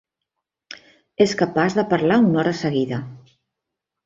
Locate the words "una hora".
2.25-2.55